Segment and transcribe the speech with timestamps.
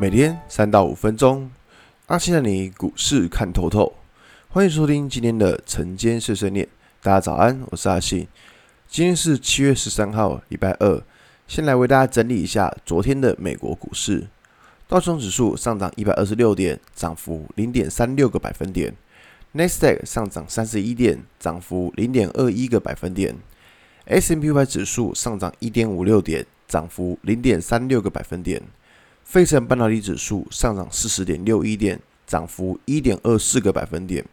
[0.00, 1.50] 每天三到五分钟，
[2.06, 3.92] 阿信带你股市看透透。
[4.48, 6.68] 欢迎收听今天的晨间碎碎念。
[7.02, 8.28] 大家早安，我是阿信。
[8.86, 11.02] 今天是七月十三号，礼拜二。
[11.48, 14.28] 先来为大家整理一下昨天的美国股市。
[14.86, 18.94] 道琼指数上涨一百二十六点，涨幅零点三六个百分点。
[19.50, 23.34] 纳斯达克上涨三十一点，涨幅零点二一个百分点。
[24.04, 28.62] S M P Y 指数上涨一点五六点，涨幅零点三六个百分点。
[29.28, 34.24] 费城半导体指数上涨四十点六一点，涨幅一点二四个百分点。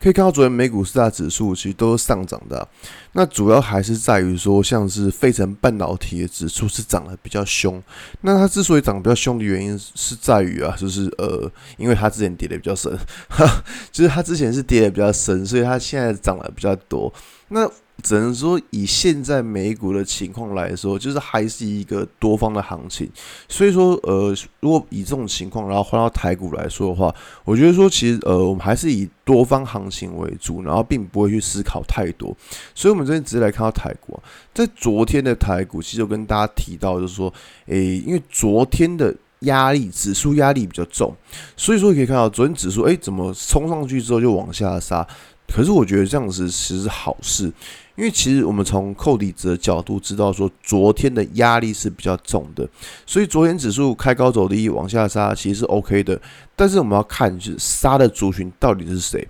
[0.00, 2.66] 可以看到，昨天美股四大指数其实都是上涨的。
[3.12, 7.82] 那主要还是在于说，像是费城半导体的指数是涨得比较凶。
[8.22, 12.90] 那它之所以涨得比较凶的原因是在于啊，就是呃，因为它之前跌得比较深，
[13.28, 13.44] 哈，
[13.92, 17.12] 就是它之前是跌得比较深，所以它现在涨得比较多。
[17.48, 23.10] 那只能说，以现在美股的情况来说，就是还是一个多方的行情。
[23.48, 27.12] 所以说，呃，如果以这种情况，然后换到台股来说的话，
[27.44, 32.34] 我觉得说，其实呃，我们还是以多方行情为主，然后并不会去思考太多。
[32.72, 34.18] 所以，我们这边直接来看到台股，
[34.54, 37.32] 在昨天的台股，其实我跟大家提到，就是说，
[37.66, 41.12] 诶，因为昨天的压力指数压力比较重，
[41.56, 45.04] 所以说可以看到，昨天指数诶，怎么冲上去之后就往下杀？
[45.50, 47.50] 可是我觉得这样子其实是好事。
[47.98, 52.66] 因为其实我们从扣底值的角度知道说，昨天的压力是比较重的，
[53.04, 56.18] 所以昨天指数开高走低往下杀，其实是 OK 的。
[56.54, 59.26] 但是我们要看就是杀的族群到底是谁。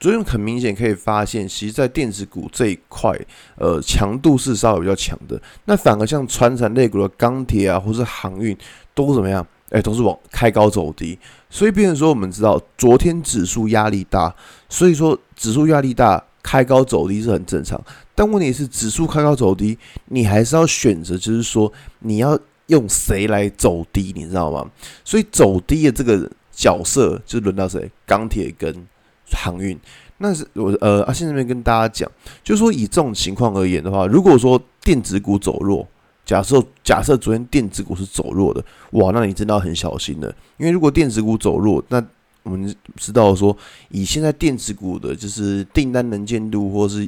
[0.00, 3.16] 昨天很明显可以发现，其实，在电子股这一块，
[3.54, 5.40] 呃，强度是稍微比较强的。
[5.66, 8.56] 那反而像传产类股的钢铁啊，或是航运，
[8.94, 9.46] 都怎么样？
[9.70, 11.16] 哎，都是往开高走低。
[11.48, 14.34] 所以，变成说我们知道，昨天指数压力大，
[14.68, 16.24] 所以说指数压力大。
[16.42, 17.80] 开高走低是很正常，
[18.14, 24.70] 但问题是指数开高走低，你还是要选择，就是说你要用谁来走低，你知道吗？
[25.04, 27.90] 所以走低的这个角色就轮到谁？
[28.06, 28.86] 钢铁跟
[29.32, 29.78] 航运。
[30.18, 32.10] 那是我呃阿信这边跟大家讲，
[32.42, 35.86] 就是说以这种情况而言的话，如果说电子股走弱，
[36.26, 42.04] 假设假设昨天电子股是走弱的，哇，那你真的要很小心了，因为如果电子股走弱，那
[42.48, 43.54] 我们知道说，
[43.90, 47.06] 以现在电子股的就是订单能见度或是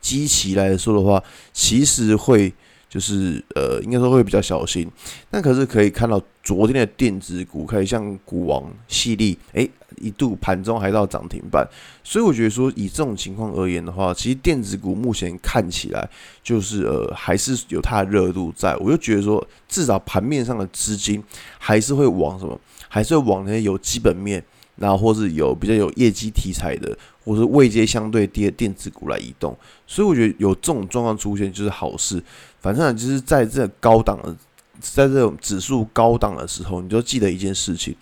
[0.00, 1.22] 基期来说的话，
[1.52, 2.52] 其实会
[2.88, 4.90] 就是呃，应该说会比较小心。
[5.30, 11.68] 那可是可以看到，昨天的电子股可以像股王矽力，诶，一度盘中还到涨停板。
[12.02, 16.08] 所以我觉得说，以这种情况而言的话，其实电子股目前看起来
[16.42, 18.74] 就是呃，还是有它的热度在。
[18.76, 21.22] 我就觉得说，至少盘面上的资金
[21.58, 24.42] 还是会往什么，还是会往那些有基本面。
[24.78, 29.56] 然后，或是有比较有业绩题材的，或是位阶相对低的电子股来移动，
[29.86, 32.22] 所以我觉得有这种状况出现就是好事。
[32.60, 34.34] 反正就是在这高档的，
[34.80, 37.94] 在这种指数高档的时候，你就记得一件事情，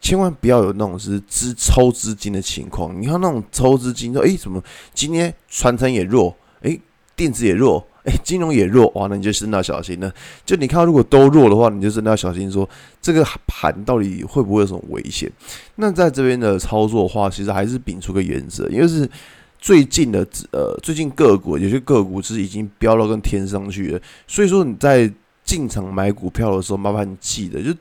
[0.00, 3.00] 千万不要有那种是资抽资金的情况。
[3.00, 4.62] 你看那种抽资金说，诶，怎么
[4.94, 6.80] 今天传承也弱，诶，
[7.16, 7.86] 电子也弱。
[8.08, 10.10] 哎，金融也弱哇，那你就真的要小心了。
[10.46, 12.66] 就你看，如果都弱的话，你就真的要小心，说
[13.02, 15.30] 这个盘到底会不会有什么危险？
[15.76, 19.08] 那在这边的操作的话，其实还是秉出个原则，因为是
[19.58, 25.12] 最近的呃，最近个股有些个股是已经飙到跟天上去了，所以说你在
[25.44, 27.72] 进场买股票的时候，麻烦你记得就。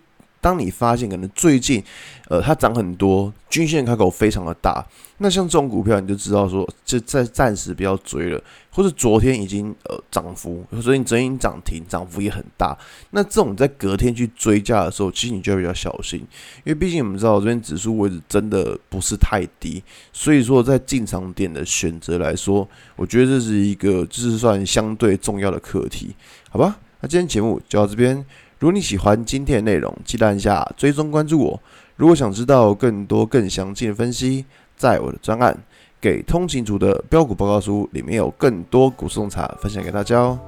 [0.47, 1.83] 当你发现可能最近，
[2.29, 4.81] 呃，它涨很多，均线开口非常的大，
[5.17, 8.41] 那像这种股票，你就知道说，就在暂时不要追了，
[8.71, 12.77] 或者昨天已经呃涨幅，所以你昨天涨停，涨幅也很大，
[13.09, 16.19] 那这种在隔天去追价的时候，其实你就要比较小心，
[16.63, 22.65] 因为毕竟我们知道这边指数位置真的不是太低，所以说在进场点的选择来说，
[22.95, 26.15] 我觉得这是一个就是算相对重要的课题，
[26.49, 26.79] 好吧？
[27.01, 28.25] 那今天节目就到这边。
[28.59, 31.59] 如果你喜欢今天的内容，记得按下追踪关注我。
[31.95, 34.45] 如果想知道更多更详尽的分析，
[34.75, 35.53] 在我的专案
[36.01, 40.39] 《给通勤族的标股报告书》里面有更多股市洞察分享给大家哦。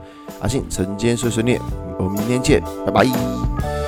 [0.41, 1.59] 阿信晨间碎碎念，
[1.97, 3.78] 我们明天见，拜拜。